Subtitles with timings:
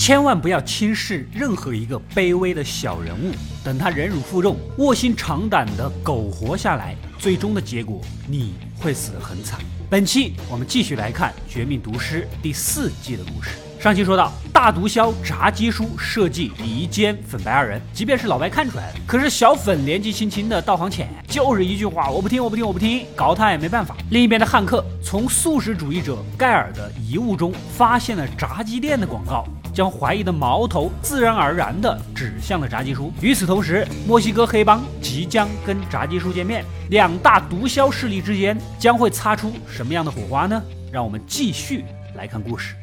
[0.00, 3.34] 千万不要轻视任何一个卑微的小人物。
[3.62, 9.60] 等他忍辱负重、卧薪尝胆的苟活下来，最终的结果你会死得很惨。
[9.90, 13.50] 本期我们继续来看《绝命毒师》第四季的故事。
[13.78, 23.94] 上期说到，大毒枭炸鸡叔设计离间粉白二人，即便是老白看出来了，可是小粉年纪轻轻的道行浅，就是一句话，我不听，我不听，我不听，搞他也没办法。
[24.10, 29.46] 另一边的汉克从素食主义者盖尔的遗物中发现了炸鸡店的广告，
[29.80, 33.10] 将怀疑的矛头自然而然地指向了炸鸡叔。
[33.22, 40.62] 与此同时，墨西哥黑帮即将跟炸鸡叔见面，两大毒枭势力之间将会擦出什么样的火花呢？
[40.92, 42.74] 让我们继续来看故事。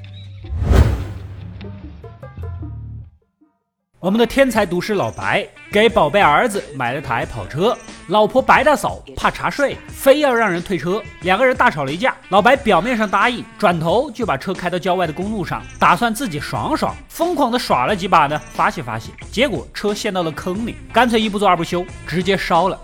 [4.00, 7.78] 我们的天才毒师老白给宝贝儿子买了台跑车，
[8.08, 12.16] 老婆白大嫂怕茶税，非要让人退车，两个人大吵了一架。
[12.30, 19.12] 老白表面上答应，转头就把车开到郊外的公路上，打算自己爽爽，疯狂的耍了几把呢，发泄发泄。
[19.30, 22.80] 结果车陷到了坑里，干脆一不做二不休，直接烧了。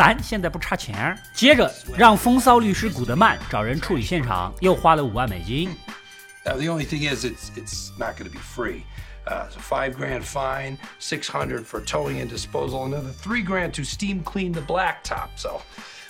[0.00, 5.74] 咱现在不差钱，接着让风骚律师古德曼找人处理现场，又花了五万美金。
[6.44, 8.82] Now the only thing is, it's it's not going to be free.
[9.26, 13.72] Uh, it's a five grand fine, six hundred for towing and disposal, another three grand
[13.74, 15.30] to steam clean the blacktop.
[15.36, 15.60] So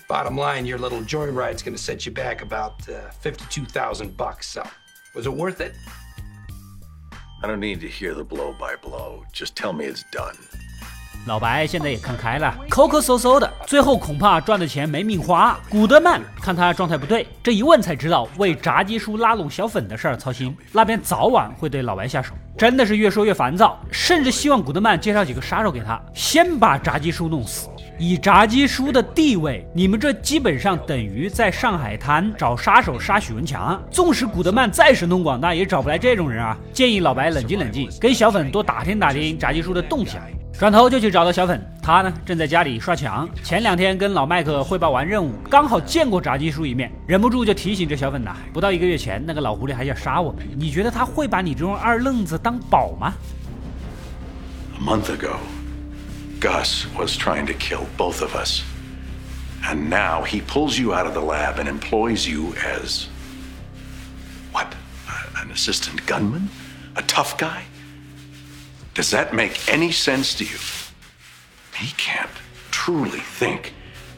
[0.09, 4.47] Bottom line, your little joyride's gonna set you back about uh, 52,000 bucks.
[4.47, 4.63] So,
[5.17, 5.75] was it worth it?
[7.43, 9.25] I don't need to hear the blow by blow.
[9.33, 10.37] Just tell me it's done.
[11.28, 15.56] 老白现在也看开了，抠抠搜搜的，最后恐怕赚的钱没命花。
[15.70, 22.34] 古德曼看他状态不对，这一问才知道为炸鸡叔拉拢小粉的事儿操心，那边早晚会对老白下手。
[22.58, 27.70] 真的是越说越烦躁，甚至希望古德曼介绍几个杀手给他，先把炸鸡叔弄死。
[28.00, 33.80] 以炸鸡叔的地位，你们这基本上等于在上海滩找杀手杀许文强。
[33.92, 36.58] 纵使古德曼再神通广大，也找不来这种人啊！
[36.74, 40.20] 建议老白冷静冷静，跟小粉多打听打听炸鸡叔的动向。
[40.58, 43.28] 转头就去找到小粉，他呢正在家里刷墙。
[43.44, 53.14] 前两天跟老麦克汇报完任务，刚好见过炸鸡叔一面，忍不住就提醒这小粉呐：不到一个月前，那个老狐狸还想杀我，你觉得他会把你这种二愣子当宝吗
[54.78, 55.38] ？A month ago.
[56.40, 58.62] Gus was trying to kill both of us.
[59.64, 63.08] And now he pulls you out of the lab and employs you as.
[64.52, 64.68] What?
[65.42, 66.50] An assistant gunman?
[66.96, 67.64] A tough guy?
[68.94, 70.60] Does that make any sense to you?
[71.74, 72.28] He can't
[72.72, 73.72] truly think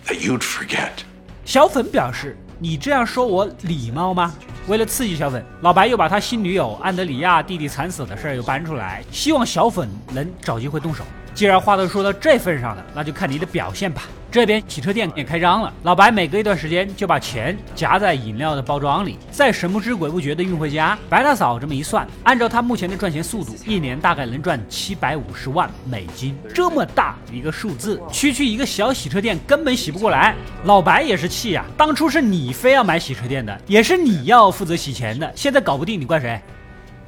[0.08, 1.04] that you'd forget.
[1.46, 4.34] 小粉表示：“你这样说我礼貌吗？”
[4.68, 11.04] 为了刺激小粉，老白又把他新女友安德里亚弟弟惨死的事儿又搬出来，希望小粉能找机会动手。
[11.34, 14.04] 既然话都说到这份上了，那就看你的表现吧。
[14.32, 20.98] 这边洗车店也开张了，老白每隔一段时间就把钱夹在饮料的包装里，再神不知鬼不觉的运回家。
[21.08, 26.36] 白大嫂这么一算，按照他目前的赚钱速度，一年大概能赚七百五十万美金。
[26.52, 30.36] 这么大一个数字，区区一个小洗车店根本洗不过来。
[30.64, 36.42] 老白也是气呀，当初是你非要买洗车店的，也是你要负责洗钱的，现在搞不定，你怪谁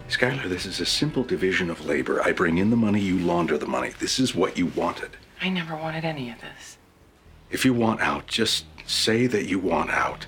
[0.10, 2.22] ？Skylar, this is a simple division of labor.
[2.22, 3.92] I bring in the money, you launder the money.
[4.00, 5.10] This is what you wanted.
[5.42, 6.78] I never wanted any of this.
[7.52, 10.28] If you want out, just say that you want out.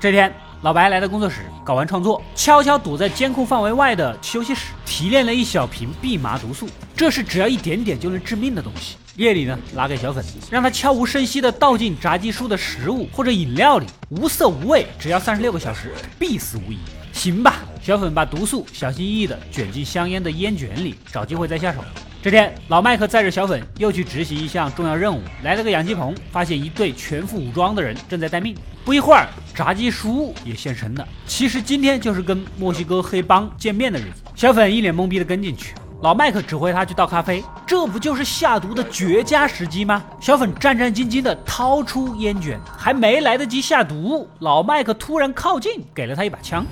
[0.00, 6.68] 这天，老白来到工作室，搞完创作，悄悄躲在监控范围外的休息室，提炼了一小瓶蓖麻毒素。
[6.94, 8.96] 这是只要一点点就能致命的东西。
[9.16, 16.78] 夜里呢，拿给小粉，让他悄无声息地倒进炸鸡叔的食物或者饮料里，无色无味，只要三十六个小时，必死无疑。
[17.18, 21.80] 行吧，小粉把毒素小心翼翼地卷进香烟的烟卷里，找机会再下手。
[22.22, 28.56] 这天，老麦克载着小粉又去执行一项重要任务，来了个养鸡棚，发现一队全副武装的人正在待命。
[28.84, 31.06] 不一会儿，炸鸡叔也现身了。
[31.26, 34.22] 其实今天就是跟墨西哥黑帮见面的日子。
[34.36, 40.04] 小粉一脸懵逼地跟进去，老麦克指挥他去倒咖啡，这不就是下毒的绝佳时机吗？
[40.20, 46.64] 小粉战战兢兢地掏出烟卷，还没来得及下毒，老麦克突然靠近，给了他一把枪。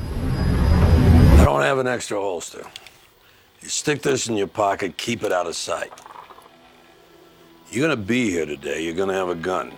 [1.46, 2.64] Don't have an extra holster.
[3.62, 5.90] You stick this in your pocket, keep it out of sight.
[7.70, 9.68] You're gonna be here today, you're gonna have a gun.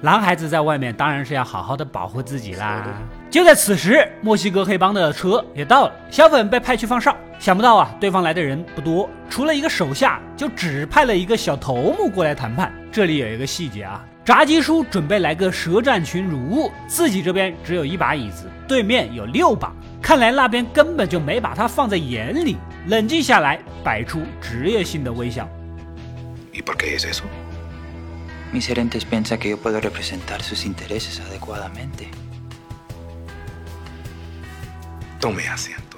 [0.00, 3.02] 男孩子在外面当然是要好好的保护自己啦。
[3.28, 7.16] 就在此时，墨西哥黑帮的车也到了，小粉被派去放哨。
[7.40, 12.72] 想不到啊，对方来的人不多，除了一个手下，就只派了一个小头目过来谈判。
[12.92, 22.56] 这里有一个细节啊，炸鸡叔准备来个舌战群儒，自己这边只有一把椅子，对面有六把，看来那边根本就没把他放在眼里。
[22.86, 25.46] 冷静下来，摆出职业性的微笑。
[26.54, 27.24] ¿Y por qué es eso?
[28.54, 32.08] Mis gerentes piensan que yo puedo representar sus intereses adecuadamente.
[35.20, 35.93] Tome asiento.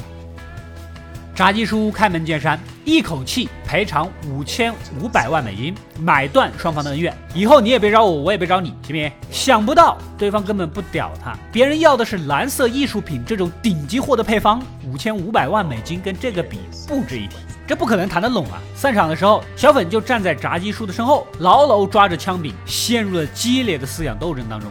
[1.36, 7.14] 炸鸡叔开门见山，一口气赔偿五千五百万美金，买断双方的恩怨。
[7.34, 9.12] 以后你也别找我，我也别找你，行不行？
[9.30, 17.36] 想不到对方根本不屌他，别人要的是蓝色艺术品这种顶级货的配方，五千五百万美金跟这个比不值一提，
[17.66, 18.58] 这不可能谈得拢啊！
[18.74, 24.70] 散场的时候，小粉就站在炸鸡叔的身后，牢牢抓着枪柄，陷入了激烈的思想斗争当中。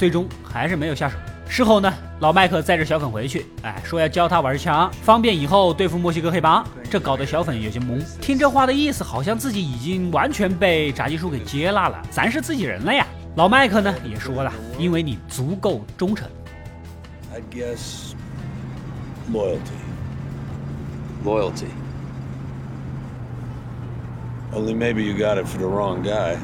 [0.00, 1.18] 最终还是没有下手。
[1.46, 6.66] 事后呢，老麦克载着小粉回去，哎，说要教他玩枪，方便以后对付墨西哥黑帮。
[6.90, 13.06] 这搞得小粉有些懵，听这话的意思，好像自己已经完全被炸鸡叔给接纳了，咱是自己人了呀。
[13.36, 16.26] 老麦克呢也说了，因为你足够忠诚。
[17.34, 18.12] I guess
[19.30, 19.58] loyalty.
[21.26, 21.68] Loyalty.
[24.54, 26.38] Only maybe you got it for the wrong guy.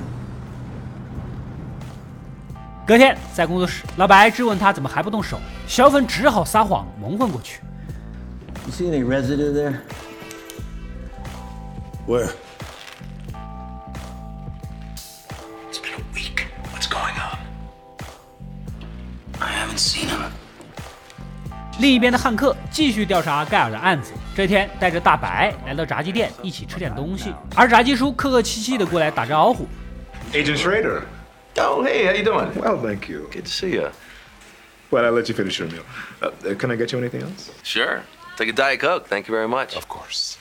[2.87, 7.61] 隔天在工作室，老白质问他怎么还不动手，小粉只好撒谎蒙混过去。
[8.65, 9.81] You see any residue there?
[12.07, 12.31] Where?
[15.69, 16.47] It's been a week.
[16.73, 17.39] What's going on?
[19.41, 20.31] I haven't seen him.
[21.81, 24.13] 另一边的汉克继续调查盖尔的案子。
[24.37, 27.35] 这天带着大白来到炸鸡店，一起吃点东西。
[27.57, 29.67] 而炸鸡叔客客气气的过来打招呼。
[30.33, 31.03] Agent Schrader.
[31.59, 32.55] Oh, hey, how you doing?
[32.55, 33.29] Well, thank you.
[33.31, 33.91] Good to see you.
[34.91, 35.85] Well, I'll let you finish your meal.
[36.21, 37.51] Uh, uh, can I get you anything else?
[37.63, 38.03] Sure.
[38.37, 39.07] Take a Diet Coke.
[39.07, 39.75] Thank you very much.
[39.75, 40.39] Of course.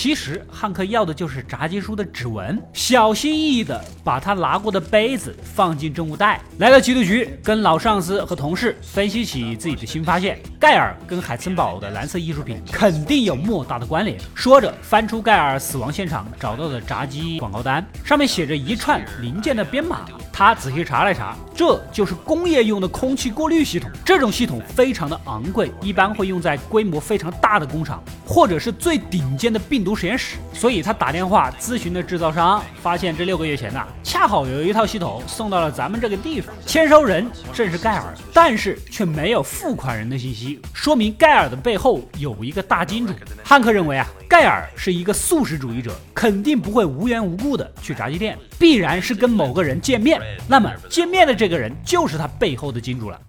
[0.00, 6.40] 其实汉克要的就是炸鸡叔的指纹，小心翼翼地把他拿过的杯子放进证物袋。
[6.58, 14.16] 来到缉毒局，跟老上司和同事分析起自己的新发现：盖尔跟海森堡的蓝色艺术品肯定有莫大的关联。
[14.36, 20.06] 说着，翻出盖尔死亡现场找到的炸鸡广告单，上面写着一串零件的编码。
[20.32, 23.90] 他仔细查了查，这就是工业用的空气过滤系统。
[24.04, 30.36] 这种系统非常的昂贵，一般会用在规模非常大的工厂，或者是最顶尖的病毒实验室。
[30.52, 43.12] 所以他打电话咨询的制造商，发现这六个月前呢、恰好有一套系统送到了咱们这个地方，签收人正是盖尔，但是却没有付款人的信息，说明盖尔的背后有一个大金主。
[43.44, 50.20] 汉克认为啊，盖尔是一个素食主义者，肯定不会无缘无故的去炸鸡店，必然是跟某个人见面。
[50.48, 53.20] 那么见面的这个人就是他背后的金主了。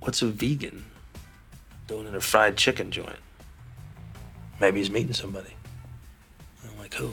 [0.00, 0.72] What's a vegan
[1.88, 3.16] doing in a fried chicken joint?
[4.60, 5.54] Maybe he's meeting somebody.
[6.98, 7.10] Who?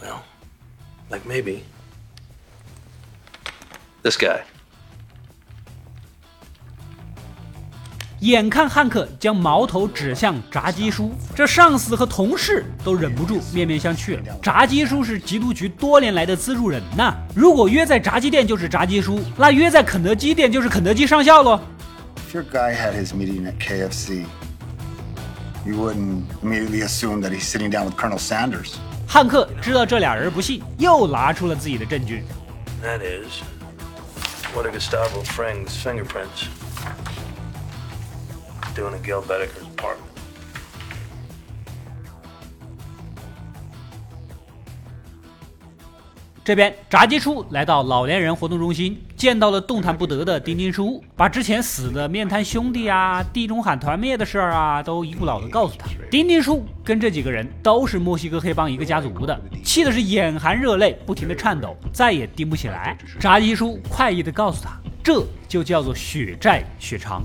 [0.00, 0.20] Well,
[1.10, 1.60] like maybe
[4.02, 4.42] this guy.
[8.20, 14.38] 眼看汉克将矛头指向炸鸡叔，这上司和同事都忍不住面面相觑了。
[14.42, 21.60] 炸鸡叔是缉毒局多年来的资助人呐，如果约在炸鸡店就是炸鸡叔，那约在肯德基店就是肯德基上校喽。
[22.28, 24.24] If your guy had his meeting at KFC,
[25.66, 28.76] you wouldn't immediately assume that he's sitting down with Colonel Sanders.
[29.06, 32.22] 汉克知道这俩人不信，又拿出了自己的证据。
[32.82, 33.42] That is,
[34.54, 36.48] what are Gustavo Fring's fingerprints?
[38.74, 40.02] Doing in Gil Bedeker's apartment.
[46.44, 55.86] 这边炸鸡叔来到老年人活动中心，见到了动弹不得的丁丁叔，把之前死的面瘫兄弟啊、地中海团灭的事儿啊，都一股脑的告诉他。
[56.10, 62.96] 丁丁叔跟这几个人都是墨西哥黑帮一个家族的，气的是眼含热泪，不停的颤抖，再也盯不起来。
[63.18, 67.24] 炸鸡叔快意的告诉他，这就叫做血债血偿。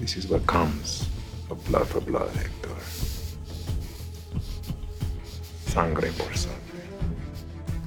[0.00, 1.02] This is what comes
[1.48, 2.72] of blood for blood, Hector.
[5.68, 6.61] Sangre por sangre.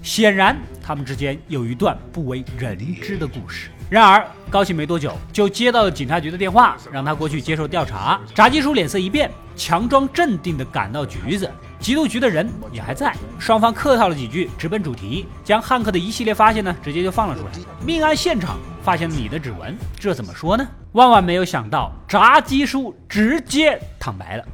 [0.05, 3.71] 显然，他们之间有一段不为人知的故事。
[3.89, 8.21] 然而，高兴没多久，就接到了警察局的电话，让他过去接受调查。
[8.35, 11.49] 炸鸡叔脸色一变，强装镇定地赶到局子，
[11.81, 13.15] 缉毒局的人也还在。
[13.39, 17.51] 双方客套了几句，直奔主题，将汉克的一系列发现呢，直接就放了出来。
[17.83, 20.67] 命案现场发现了你的指纹，这怎么说呢？
[20.91, 24.45] 万万没有想到，炸鸡叔直接坦白了。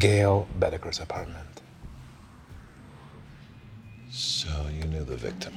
[0.00, 1.53] Gail Bedeker's apartment.
[4.13, 5.53] So you knew the victim.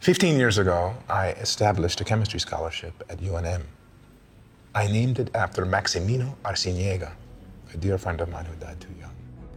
[0.00, 3.62] Fifteen years ago, I established a chemistry scholarship at UNM.
[4.72, 7.10] I named it after Maximino Arciniega,
[7.72, 9.10] a dear friend of mine who died too young.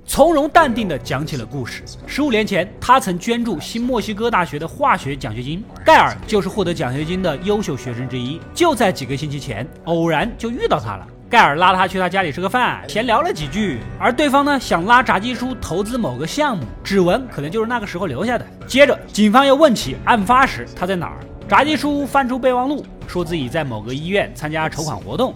[0.07, 1.83] 从容淡定地讲起了故事。
[2.07, 8.41] 十五年前，他曾捐助新墨西哥大学的化学奖学金，盖尔就是获得奖学金的优秀学生之一。
[8.51, 11.07] 就在几个星期前，偶然就遇到他了。
[11.34, 18.46] 盖尔拉他去他家里吃个饭，闲聊了几句，而对方呢想拉炸鸡叔投资某个项目，指纹可能就是那个时候留下的。
[18.68, 25.34] 接着，警方又问起案发时他在哪儿，炸鸡叔翻出备忘录，说自己在某个医院参加筹款活动。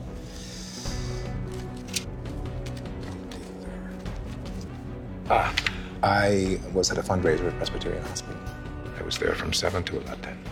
[5.28, 5.46] Ah,
[6.02, 8.38] I was at a fundraiser at Presbyterian Hospital.
[9.00, 10.47] I was there from 7 to about 10.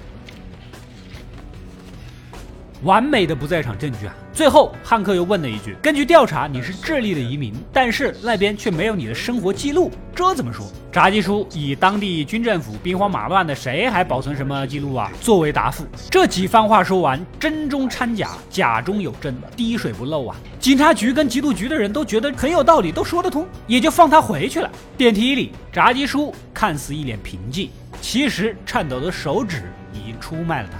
[2.82, 4.14] 完美的不在场证据啊！
[4.32, 15.10] 最后，汉克又问了一句：“根据调查，你是智利的移民，但是那边却没有你的生活记录，这怎么说？”炸鸡叔以当地军政府兵荒马乱的，谁还保存什么记录啊？
[15.20, 15.86] 作为答复。
[16.10, 20.36] 这几番话说完，真中掺假，假中有真，滴水不漏啊！
[20.60, 24.70] 警察局跟缉毒局的人都觉得很有道理，都说得通，也就放他回去了。
[24.98, 27.70] 电梯里，炸鸡叔看似一脸平静，
[28.02, 30.78] 其实颤抖的手指已经出卖了他。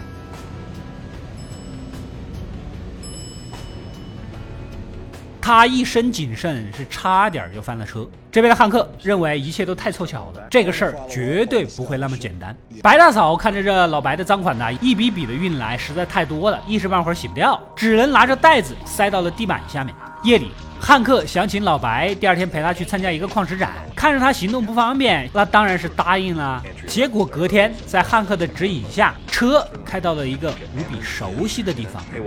[5.46, 8.04] 他一身谨慎，是差点就翻了车。
[8.32, 12.52] 这边的汉克认为一切都太凑巧了，这个事儿绝对不会那么简单。
[12.82, 19.94] 白大嫂看着这老白的赃款呢，一笔笔的运来，实在太多了，一时半会儿洗不掉，只能拿着袋子塞到了地板下面。
[20.24, 20.50] 夜里，
[20.80, 26.60] 汉克想请老白第二天陪他去参加一个矿石展，看着他行动不方便，那当然是答应了。
[26.88, 32.02] 结果隔天，在汉克的指引下，车开到了一个无比熟悉的地方。
[32.12, 32.20] Hey,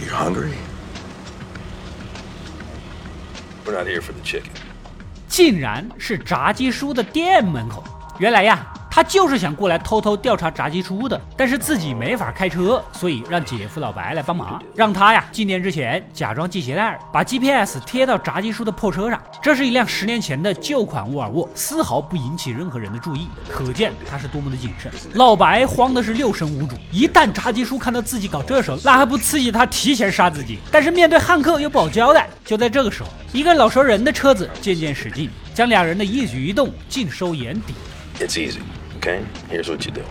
[0.00, 0.54] You hungry?
[3.66, 4.52] We're not here for the chicken.
[5.28, 7.84] 竟然是炸鸡叔的店门口。
[8.18, 19.19] 原来呀， 他就是想过来偷偷调查炸鸡叔的，但是自己没法开车，所以让姐夫老白来帮忙，让他呀进店之前假装系鞋带，把 GPS 贴到炸鸡叔的破车上。
[19.41, 24.91] 这是一辆十年前的旧款沃尔沃，丝毫不引起任何人的注意，可见他是多么的谨慎。
[25.15, 30.59] 老白慌的是六神无主，一旦炸鸡叔看到自己搞这手，那还不刺激他提前杀自己？
[30.71, 32.29] 但是面对汉克又不好交代。
[32.45, 37.73] 就在这个时候，一个老熟人的车子渐渐驶近，将两人的一举一动尽收眼底。
[38.19, 38.59] It's easy,
[39.03, 39.25] okay?
[39.49, 40.05] Here's what you do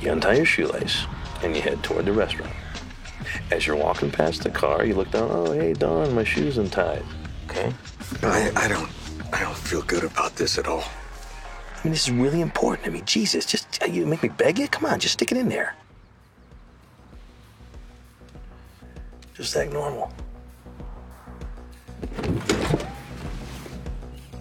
[0.00, 1.04] you untie your shoelace
[1.44, 2.52] and you head toward the restaurant.
[3.52, 7.04] As you're walking past the car, you look down, oh, hey, Don, my shoe's untied.
[7.48, 7.72] Okay?
[8.22, 8.90] I, I don't.
[9.32, 10.82] I don't feel good about this at all.
[10.82, 12.86] I mean, this is really important.
[12.86, 14.68] I mean, Jesus, just uh, you make me beg you?
[14.68, 15.74] Come on, just stick it in there.
[19.34, 20.12] Just act normal.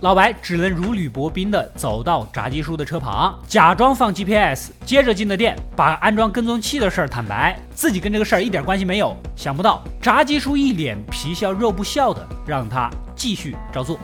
[0.01, 9.15] 老白只能如履薄冰地走到炸鸡叔的车旁，假装放 GPS，接着进了店，把安装跟踪器的事儿坦白，自己跟这个事儿一点关系没有。
[9.36, 14.00] 想不到炸鸡叔一脸皮笑肉不笑的，让他继续照做。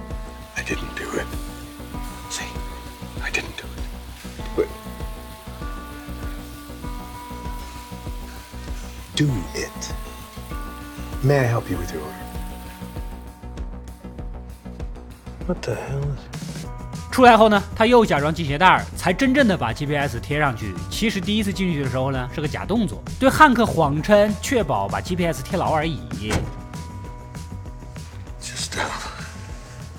[0.56, 1.26] I didn't do it.
[2.30, 2.46] See,
[3.24, 3.82] I didn't do it.
[4.56, 4.68] But
[9.16, 9.26] do
[9.56, 9.94] it.
[11.24, 12.27] May I help you with your order?
[15.48, 16.68] What the hell is.
[17.10, 20.76] 出来后呢，他又假装系鞋带儿，才真正的把 GPS 贴上去。
[20.92, 26.00] 其实第一次进去的时候呢，是个假动作，对汉克谎称确保把 GPS 贴牢而已。
[28.42, 28.84] Just uh,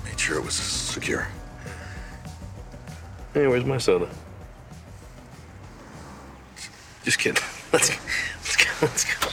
[0.05, 1.25] made sure it was secure.
[3.33, 4.07] Hey, where's my soda?
[7.03, 7.43] Just kidding.
[7.71, 7.95] Let's go.
[8.43, 8.65] Let's go.
[8.81, 9.28] Let's go.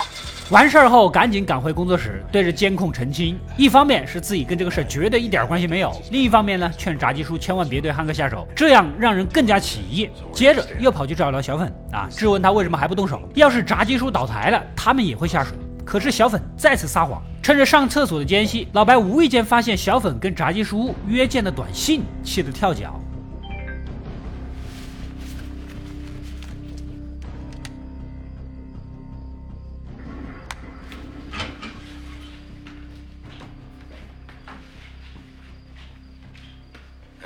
[0.50, 3.36] 完事儿后，赶紧赶回工作室，对着监控澄清。
[3.56, 10.08] 一方面是自己跟这个事儿绝对一点关系没有，另一方面呢，劝炸鸡叔千万别对汉克下手，这样让人更加起疑。
[10.32, 13.20] 接着又跑去找了小粉啊，质问他为什么还不动手。
[13.34, 15.52] 要是炸鸡叔倒台了，他们也会下水。
[15.84, 23.00] 可是小粉再次撒谎，趁着上厕所的间隙，老白无意间发现小粉跟炸鸡叔约见的短信，气得跳脚。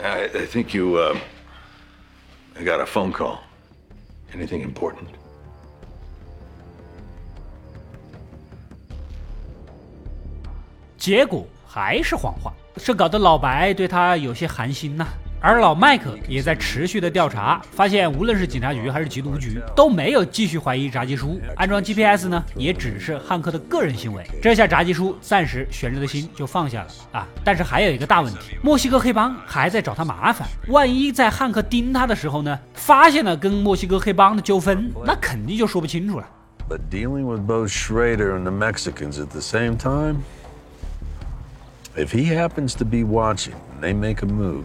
[0.03, 1.15] I, I think you, uh,
[2.59, 3.39] I got a phone call.
[4.35, 5.09] Anything important?
[10.97, 15.07] 结果还是谎话，这搞得老白对他有些寒心呐、
[15.43, 24.23] 而老麦克也在持续的调查，发现无论是警察局还是缉毒局都没有继续怀疑炸鸡叔，安装 GPS 呢也只是汉克的个人行为。
[24.43, 27.27] 这下炸鸡叔暂时悬着的心就放下了啊！
[27.43, 36.29] 但是还有一个大问题，墨西哥黑帮还在找他麻烦，万一在汉克盯他的时候呢，发现了跟墨西哥黑帮的纠纷，那肯定就说不清楚了。
[36.69, 40.19] But dealing with both Schrader and the Mexicans at the same time?
[41.97, 44.65] If he happens to be watching and they make a move,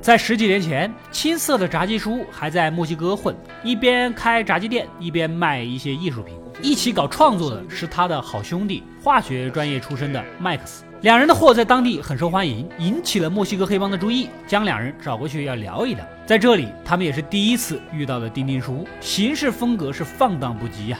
[0.00, 3.34] 在十几年前，青涩的炸鸡叔还在墨西哥混，
[3.64, 6.34] 一边开炸鸡店，一边卖一些艺术品。
[6.62, 10.84] 一起搞创作的是他的好兄弟，化学专业出身的麦克斯。
[11.02, 16.06] 两人的货在当地很受欢迎，引起了墨西哥黑帮的注意，将两人找过去要聊一聊。
[16.24, 20.98] 在这里，他们也是第一次遇到了丁丁叔，行事风格是放荡不羁呀、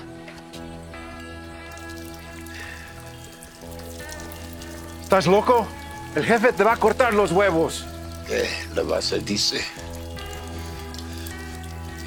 [8.28, 9.60] Eh, la base dice.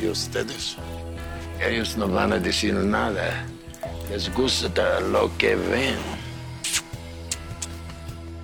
[0.02, 0.76] ¿Y ustedes?
[1.62, 3.46] Ellos no van a decir nada.
[4.10, 5.96] Les gusta lo que ven.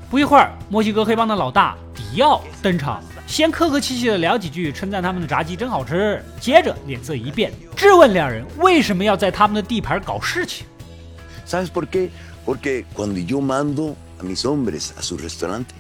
[0.10, 10.66] 不一会儿，墨西哥黑帮的老大迪奥登场，先客客气气的聊几句，称赞他们的炸鸡真好吃，接着脸色一变，质问两人为什么要在他们的地盘搞事情。
[11.46, 12.10] ¿Sabes por qué?
[12.46, 15.74] Porque cuando yo mando a mis hombres a su restaurante,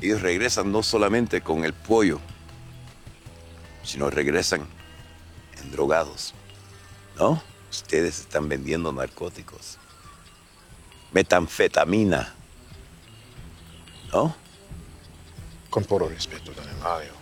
[0.00, 2.20] ellos regresan no solamente con el pollo,
[3.82, 4.66] sino regresan
[5.62, 6.34] endrogados.
[7.16, 7.42] ¿No?
[7.70, 9.78] Ustedes están vendiendo narcóticos.
[11.12, 12.34] Metanfetamina.
[14.12, 14.34] ¿No?
[15.68, 17.12] Con todo respeto, don Mario.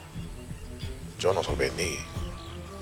[1.19, 1.97] Yo no soy ni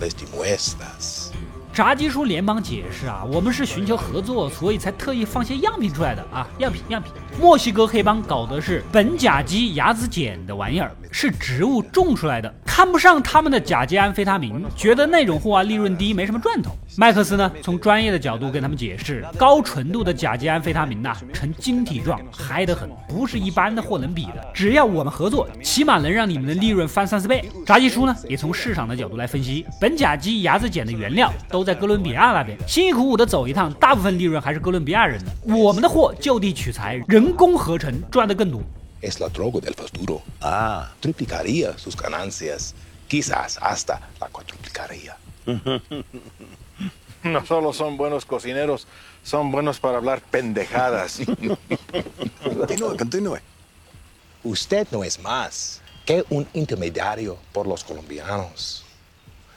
[0.00, 1.30] les demuestras.
[1.74, 7.10] 炸鸡叔连忙解释啊，我们是寻求合作，所以才特意放些样品出来的啊，样品样品。
[7.40, 16.70] 墨西哥黑帮搞的是苯甲基亚子碱的玩意儿，是植物种出来的，看不上他们的甲基安非他明，觉得那种货啊利润低，没什么赚头。
[16.96, 24.46] 麦克斯呢，从专业的角度跟他们解释，高纯度的甲基安非他明呐、呈晶体状，嗨得很，不是一般的货能比的。
[24.54, 27.44] 只要我们合作，起码能让你们的利润翻三四倍。
[27.66, 35.56] 炸鸡叔呢，也从市场的角度来分析，苯甲基牙子碱的原料都在哥伦比亚那边，辛辛苦苦的走一趟，大部分利润还是哥伦比亚人的。
[35.56, 38.62] 我们的货就地取材，人工合成，赚得更多。
[39.02, 40.22] Es la droga del futuro.
[40.40, 42.72] Ah, triplicaría sus ganancias.
[43.08, 45.14] Quizás hasta la cuadruplicaría.
[47.24, 48.86] No solo son buenos cocineros,
[49.22, 51.20] son buenos para hablar pendejadas.
[52.42, 53.38] Continúe, continúe.
[54.42, 58.84] Usted no es más que un intermediario por los colombianos.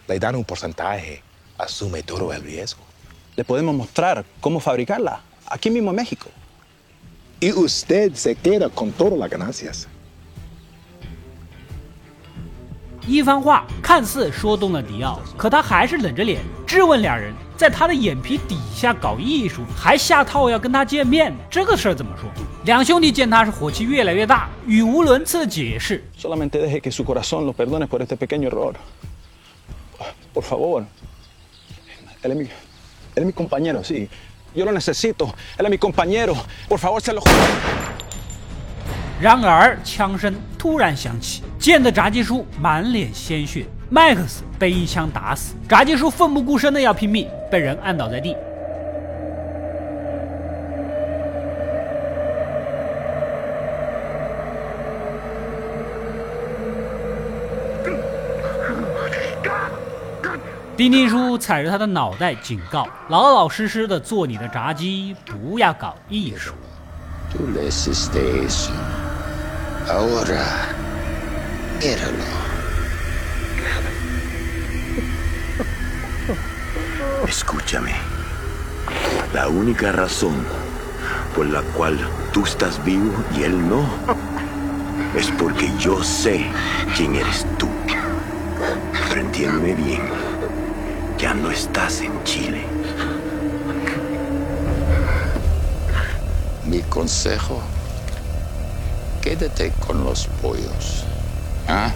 [0.08, 1.21] Le dan un porcentaje,
[1.58, 2.80] asume todo el riesgo.
[3.36, 6.30] Le podemos mostrar cómo fabricarla, aquí mismo en México.
[7.41, 9.89] Y usted se queda con todas las ganancias.
[13.07, 22.29] 一番话看似说动了迪奥，可他还是冷着脸质问两人，在他的眼皮底下搞艺术，还下套要跟他见面，这个事儿怎么说？
[22.65, 26.03] 两兄弟见他是火气越来越大，语无伦次的解释。
[39.19, 48.36] 然而枪声突然响起，见得炸鸡叔满脸鲜血，麦克斯被一枪打死，炸鸡叔奋不顾身的要拼命，被人按倒在地。
[60.77, 66.53] 丁丁叔踩着他的脑袋警告：“老老实实的做你的炸鸡，不要搞艺术。
[69.89, 70.69] Ahora,
[71.80, 72.26] míralo.
[77.28, 77.95] Escúchame.
[79.34, 80.45] La única razón
[81.36, 81.97] por la cual
[82.34, 83.86] tú estás vivo y él no
[85.15, 86.45] es porque yo sé
[86.95, 87.67] quién eres tú.
[89.10, 90.02] Pero entiéndeme bien.
[91.17, 92.63] ya no estás en Chile.
[96.65, 97.62] Mi consejo,
[99.27, 101.03] quédate con los pollos.
[101.67, 101.91] ¿Ah?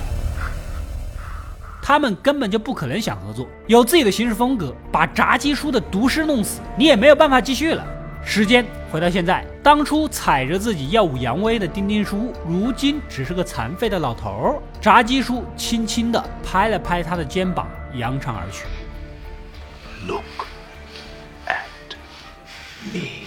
[1.82, 7.86] 他们根本就不可能想合作，有自己的行事风格，把炸鸡叔的毒师弄死，你也没有办法继续了。
[8.24, 14.62] 时间回到现在，当初踩着自己耀武扬威的丁丁叔，如今只是个残废的老头儿。
[14.82, 18.66] 炸鸡叔轻轻地拍了拍他的肩膀，扬长而去。
[20.06, 20.24] Look
[21.48, 21.96] at
[22.94, 23.21] me.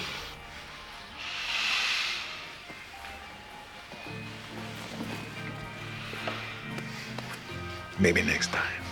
[8.01, 8.83] Maybe next time.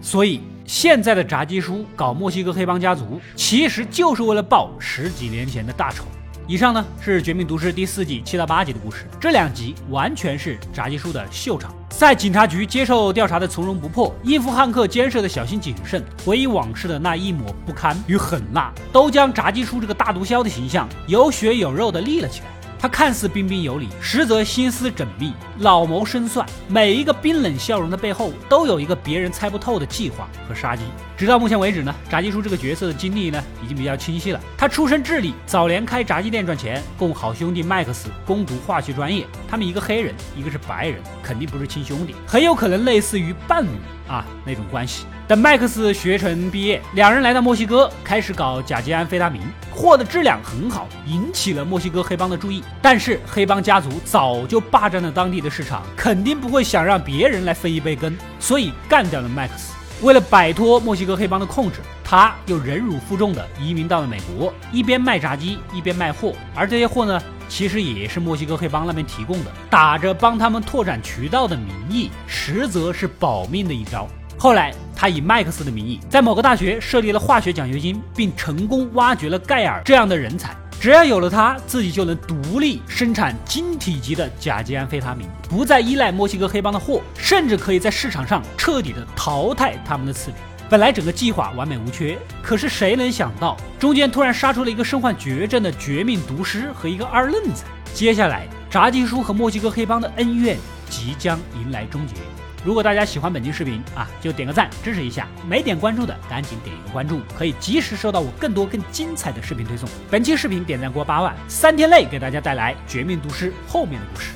[0.00, 6.04] 所以，现在的炸鸡叔搞墨西哥黑帮家族，其实就是为了报十几年前的大仇。
[6.48, 22.46] 以上呢是《绝命毒师》第四季七到八集的故事，这两集完全是炸鸡叔的秀场，在警察局接受调查的从容不迫，应付汉克监视的小心谨慎，回忆往事的那一抹不堪与狠辣，都将炸鸡叔这个大毒枭的形象有血有肉的立了起来。
[22.82, 26.44] 他看似彬彬有礼，实则心思缜密，老谋深算。
[26.66, 30.82] 每一个冰冷笑容的背后，都有一个别人猜不透的计划和杀机。
[31.16, 34.40] 直到目前为止呢，炸鸡叔这个角色的经历呢，已经比较清晰了。
[34.58, 39.24] 他出身智利，早年开炸鸡店赚钱，供好兄弟麦克斯攻读化学专业。
[39.48, 43.68] 他们一个黑人，一个是白人，肯定不是亲兄弟，很有可能类似于伴侣
[44.08, 45.06] 啊那种关系。
[45.32, 49.40] 等麦克斯学成毕业，两人来到墨西哥，开始搞甲基安非他明，
[49.70, 52.62] 货的质量很好，引起了墨西哥黑帮的注意。
[52.82, 59.72] 但是黑帮家族早就霸占了当地的市场，肯定不会想让别人来分一杯羹，所以干掉了麦克斯。
[60.02, 66.34] 为了摆脱墨西哥黑帮的控制，他又忍辱负重的移民到了美国，一边卖炸鸡，一边卖货。
[66.54, 67.18] 而这些货呢，
[67.48, 74.06] 其实也是墨西哥黑帮那边提供的，打着帮他们拓展渠道的名义，实则是保命的一招。
[74.42, 80.52] 后来，他以麦克斯的名义，在某个大学设立了化学奖学金，并成功挖掘了盖尔这样的人才。
[80.80, 90.40] 只要有了他，自己就能独立生产晶体级的甲基安非他命，不再依赖墨西哥黑帮的货，甚至可以在市场上彻底的淘汰他们的次品。
[90.68, 97.62] 本来整个计划完美无缺，可是谁能想到，中间突然杀出了一个身患绝症的绝命毒师和一个二愣子。
[97.94, 100.58] 接下来，炸鸡叔和墨西哥黑帮的恩怨
[100.90, 102.14] 即将迎来终结。
[102.64, 105.26] 如果大家喜欢本期视频啊，就点个赞支持一下。
[105.48, 109.88] 没点关注的，赶紧点一个关注，可以及时收到我更多更精彩的视频推送。
[110.10, 114.30] 本期视频点赞过八万，三天内给大家带来《绝命毒师》后面的故事。